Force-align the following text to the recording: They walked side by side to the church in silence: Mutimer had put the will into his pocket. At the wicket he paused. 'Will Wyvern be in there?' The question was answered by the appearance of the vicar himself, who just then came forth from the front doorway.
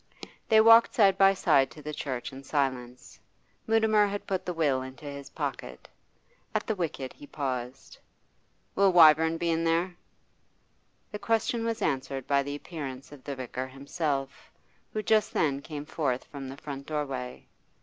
They 0.49 0.59
walked 0.61 0.95
side 0.95 1.15
by 1.15 1.35
side 1.35 1.69
to 1.69 1.81
the 1.83 1.93
church 1.93 2.33
in 2.33 2.41
silence: 2.41 3.19
Mutimer 3.67 4.07
had 4.07 4.25
put 4.25 4.47
the 4.47 4.51
will 4.53 4.81
into 4.81 5.05
his 5.05 5.29
pocket. 5.29 5.87
At 6.55 6.65
the 6.65 6.73
wicket 6.73 7.13
he 7.13 7.27
paused. 7.27 7.99
'Will 8.73 8.91
Wyvern 8.91 9.37
be 9.37 9.51
in 9.51 9.63
there?' 9.63 9.95
The 11.11 11.19
question 11.19 11.63
was 11.65 11.83
answered 11.83 12.25
by 12.25 12.41
the 12.41 12.55
appearance 12.55 13.11
of 13.11 13.23
the 13.23 13.35
vicar 13.35 13.67
himself, 13.67 14.51
who 14.91 15.03
just 15.03 15.33
then 15.33 15.61
came 15.61 15.85
forth 15.85 16.23
from 16.23 16.49
the 16.49 16.57
front 16.57 16.87
doorway. 16.87 17.45